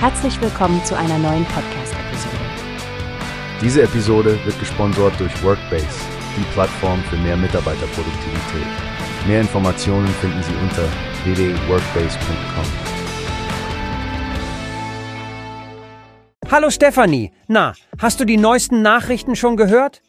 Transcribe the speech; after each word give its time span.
Herzlich 0.00 0.40
willkommen 0.40 0.84
zu 0.84 0.96
einer 0.96 1.18
neuen 1.18 1.44
Podcast-Episode. 1.46 2.36
Diese 3.60 3.82
Episode 3.82 4.38
wird 4.44 4.56
gesponsert 4.60 5.18
durch 5.18 5.42
Workbase, 5.42 5.88
die 6.36 6.44
Plattform 6.52 7.02
für 7.10 7.16
mehr 7.16 7.36
Mitarbeiterproduktivität. 7.36 8.68
Mehr 9.26 9.40
Informationen 9.40 10.06
finden 10.06 10.40
Sie 10.44 10.54
unter 10.62 10.84
www.workbase.com. 11.24 12.64
Hallo 16.48 16.70
Stefanie, 16.70 17.32
na, 17.48 17.72
hast 18.00 18.20
du 18.20 18.24
die 18.24 18.36
neuesten 18.36 18.82
Nachrichten 18.82 19.34
schon 19.34 19.56
gehört? 19.56 20.02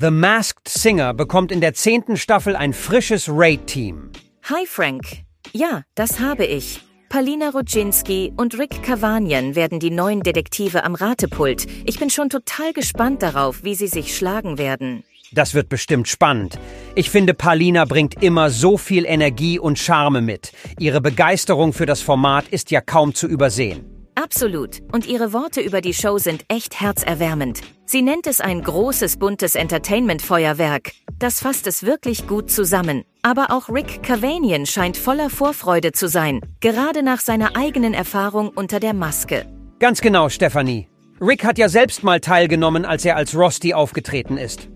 The 0.00 0.10
Masked 0.10 0.68
Singer 0.68 1.14
bekommt 1.14 1.52
in 1.52 1.60
der 1.60 1.74
zehnten 1.74 2.16
Staffel 2.16 2.56
ein 2.56 2.72
frisches 2.72 3.28
Raid-Team. 3.28 4.10
Hi 4.50 4.66
Frank. 4.66 5.22
Ja, 5.52 5.82
das 5.94 6.18
habe 6.18 6.44
ich. 6.44 6.82
Palina 7.12 7.50
Rodzinski 7.50 8.32
und 8.38 8.58
Rick 8.58 8.82
Cavanian 8.82 9.54
werden 9.54 9.78
die 9.78 9.90
neuen 9.90 10.22
Detektive 10.22 10.82
am 10.82 10.94
Ratepult. 10.94 11.66
Ich 11.84 11.98
bin 11.98 12.08
schon 12.08 12.30
total 12.30 12.72
gespannt 12.72 13.22
darauf, 13.22 13.64
wie 13.64 13.74
sie 13.74 13.86
sich 13.86 14.16
schlagen 14.16 14.56
werden. 14.56 15.04
Das 15.30 15.52
wird 15.52 15.68
bestimmt 15.68 16.08
spannend. 16.08 16.58
Ich 16.94 17.10
finde, 17.10 17.34
Palina 17.34 17.84
bringt 17.84 18.22
immer 18.22 18.48
so 18.48 18.78
viel 18.78 19.04
Energie 19.04 19.58
und 19.58 19.78
Charme 19.78 20.24
mit. 20.24 20.52
Ihre 20.78 21.02
Begeisterung 21.02 21.74
für 21.74 21.84
das 21.84 22.00
Format 22.00 22.48
ist 22.48 22.70
ja 22.70 22.80
kaum 22.80 23.14
zu 23.14 23.26
übersehen. 23.26 23.84
Absolut. 24.14 24.80
Und 24.90 25.06
ihre 25.06 25.34
Worte 25.34 25.60
über 25.60 25.82
die 25.82 25.92
Show 25.92 26.16
sind 26.16 26.46
echt 26.48 26.80
herzerwärmend. 26.80 27.60
Sie 27.84 28.00
nennt 28.00 28.26
es 28.26 28.40
ein 28.40 28.62
großes, 28.62 29.18
buntes 29.18 29.54
Entertainment-Feuerwerk. 29.54 30.92
Das 31.18 31.40
fasst 31.40 31.66
es 31.66 31.82
wirklich 31.82 32.26
gut 32.26 32.50
zusammen. 32.50 33.04
Aber 33.24 33.52
auch 33.52 33.68
Rick 33.68 34.02
Cavanian 34.02 34.66
scheint 34.66 34.96
voller 34.96 35.30
Vorfreude 35.30 35.92
zu 35.92 36.08
sein, 36.08 36.40
gerade 36.58 37.04
nach 37.04 37.20
seiner 37.20 37.56
eigenen 37.56 37.94
Erfahrung 37.94 38.48
unter 38.48 38.80
der 38.80 38.94
Maske. 38.94 39.46
Ganz 39.78 40.00
genau, 40.00 40.28
Stefanie. 40.28 40.88
Rick 41.20 41.44
hat 41.44 41.56
ja 41.56 41.68
selbst 41.68 42.02
mal 42.02 42.18
teilgenommen, 42.18 42.84
als 42.84 43.04
er 43.04 43.14
als 43.14 43.36
Rusty 43.36 43.74
aufgetreten 43.74 44.38
ist. 44.38 44.68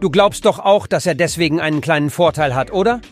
Du 0.00 0.08
glaubst 0.08 0.46
doch 0.46 0.58
auch, 0.58 0.86
dass 0.86 1.04
er 1.04 1.14
deswegen 1.14 1.60
einen 1.60 1.82
kleinen 1.82 2.08
Vorteil 2.08 2.54
hat, 2.54 2.72
oder? 2.72 3.02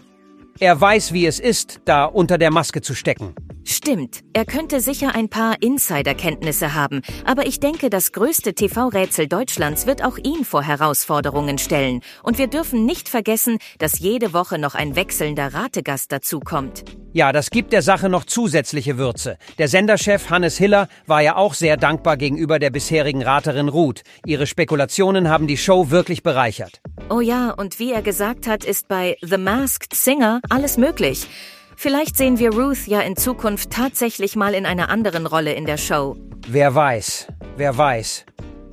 Er 0.60 0.80
weiß, 0.80 1.12
wie 1.12 1.26
es 1.26 1.40
ist, 1.40 1.82
da 1.84 2.06
unter 2.06 2.38
der 2.38 2.50
Maske 2.50 2.80
zu 2.80 2.94
stecken. 2.94 3.34
Stimmt, 3.66 4.20
er 4.34 4.44
könnte 4.44 4.80
sicher 4.80 5.14
ein 5.14 5.30
paar 5.30 5.56
Insiderkenntnisse 5.60 6.74
haben, 6.74 7.00
aber 7.24 7.46
ich 7.46 7.60
denke, 7.60 7.88
das 7.88 8.12
größte 8.12 8.52
TV-Rätsel 8.52 9.26
Deutschlands 9.26 9.86
wird 9.86 10.04
auch 10.04 10.18
ihn 10.18 10.44
vor 10.44 10.62
Herausforderungen 10.62 11.56
stellen. 11.56 12.00
Und 12.22 12.36
wir 12.36 12.46
dürfen 12.46 12.84
nicht 12.84 13.08
vergessen, 13.08 13.58
dass 13.78 13.98
jede 13.98 14.34
Woche 14.34 14.58
noch 14.58 14.74
ein 14.74 14.96
wechselnder 14.96 15.54
Rategast 15.54 16.12
dazukommt. 16.12 16.84
Ja, 17.14 17.32
das 17.32 17.50
gibt 17.50 17.72
der 17.72 17.80
Sache 17.80 18.08
noch 18.08 18.24
zusätzliche 18.24 18.98
Würze. 18.98 19.38
Der 19.58 19.68
Senderchef 19.68 20.30
Hannes 20.30 20.58
Hiller 20.58 20.88
war 21.06 21.22
ja 21.22 21.36
auch 21.36 21.54
sehr 21.54 21.76
dankbar 21.76 22.16
gegenüber 22.16 22.58
der 22.58 22.70
bisherigen 22.70 23.22
Raterin 23.22 23.68
Ruth. 23.68 24.02
Ihre 24.26 24.46
Spekulationen 24.46 25.28
haben 25.28 25.46
die 25.46 25.56
Show 25.56 25.90
wirklich 25.90 26.22
bereichert. 26.22 26.80
Oh 27.08 27.20
ja, 27.20 27.50
und 27.50 27.78
wie 27.78 27.92
er 27.92 28.02
gesagt 28.02 28.46
hat, 28.46 28.64
ist 28.64 28.88
bei 28.88 29.16
The 29.22 29.38
Masked 29.38 29.94
Singer 29.94 30.40
alles 30.50 30.76
möglich. 30.76 31.28
Vielleicht 31.76 32.16
sehen 32.16 32.38
wir 32.38 32.52
Ruth 32.52 32.86
ja 32.86 33.00
in 33.00 33.16
Zukunft 33.16 33.70
tatsächlich 33.70 34.36
mal 34.36 34.54
in 34.54 34.66
einer 34.66 34.88
anderen 34.88 35.26
Rolle 35.26 35.52
in 35.52 35.66
der 35.66 35.76
Show. 35.76 36.16
Wer 36.48 36.74
weiß, 36.74 37.28
wer 37.56 37.76
weiß. 37.76 38.26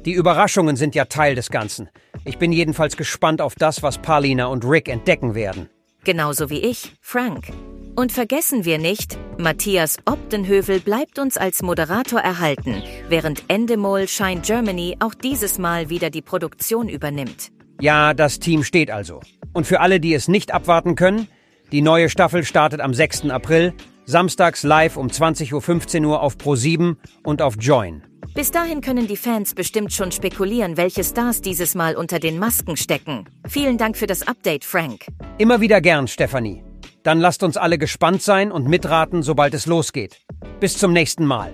Die 0.05 0.13
Überraschungen 0.13 0.75
sind 0.75 0.95
ja 0.95 1.05
Teil 1.05 1.35
des 1.35 1.49
Ganzen. 1.49 1.89
Ich 2.25 2.37
bin 2.37 2.51
jedenfalls 2.51 2.97
gespannt 2.97 3.41
auf 3.41 3.55
das, 3.55 3.83
was 3.83 3.99
Paulina 3.99 4.45
und 4.45 4.65
Rick 4.65 4.89
entdecken 4.89 5.35
werden. 5.35 5.69
Genauso 6.03 6.49
wie 6.49 6.59
ich, 6.59 6.93
Frank. 7.01 7.51
Und 7.95 8.11
vergessen 8.11 8.65
wir 8.65 8.77
nicht, 8.77 9.17
Matthias 9.37 9.97
Obdenhövel 10.05 10.79
bleibt 10.79 11.19
uns 11.19 11.37
als 11.37 11.61
Moderator 11.61 12.19
erhalten, 12.19 12.81
während 13.09 13.43
Endemol 13.47 14.07
Shine 14.07 14.41
Germany 14.41 14.97
auch 14.99 15.13
dieses 15.13 15.59
Mal 15.59 15.89
wieder 15.89 16.09
die 16.09 16.21
Produktion 16.21 16.87
übernimmt. 16.89 17.51
Ja, 17.79 18.13
das 18.13 18.39
Team 18.39 18.63
steht 18.63 18.89
also. 18.89 19.19
Und 19.53 19.67
für 19.67 19.81
alle, 19.81 19.99
die 19.99 20.13
es 20.13 20.27
nicht 20.27 20.53
abwarten 20.53 20.95
können, 20.95 21.27
die 21.71 21.81
neue 21.81 22.09
Staffel 22.09 22.43
startet 22.43 22.81
am 22.81 22.93
6. 22.93 23.29
April, 23.29 23.73
samstags 24.05 24.63
live 24.63 24.97
um 24.97 25.07
20.15 25.07 26.05
Uhr 26.05 26.21
auf 26.21 26.35
Pro7 26.35 26.97
und 27.23 27.41
auf 27.41 27.55
Join. 27.59 28.03
Bis 28.33 28.51
dahin 28.51 28.81
können 28.81 29.07
die 29.07 29.17
Fans 29.17 29.53
bestimmt 29.53 29.91
schon 29.93 30.11
spekulieren, 30.11 30.77
welche 30.77 31.03
Stars 31.03 31.41
dieses 31.41 31.75
Mal 31.75 31.95
unter 31.95 32.19
den 32.19 32.39
Masken 32.39 32.77
stecken. 32.77 33.25
Vielen 33.47 33.77
Dank 33.77 33.97
für 33.97 34.07
das 34.07 34.27
Update, 34.27 34.63
Frank. 34.63 35.05
Immer 35.37 35.59
wieder 35.59 35.81
gern, 35.81 36.07
Stefanie. 36.07 36.63
Dann 37.03 37.19
lasst 37.19 37.43
uns 37.43 37.57
alle 37.57 37.77
gespannt 37.77 38.21
sein 38.21 38.51
und 38.51 38.67
mitraten, 38.67 39.23
sobald 39.23 39.53
es 39.53 39.65
losgeht. 39.65 40.21
Bis 40.59 40.77
zum 40.77 40.93
nächsten 40.93 41.25
Mal. 41.25 41.53